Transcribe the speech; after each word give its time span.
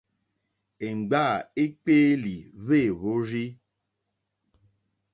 Èmgbâ 0.87 1.25
èkpéélì 1.63 2.35
wêhwórzí. 2.65 3.45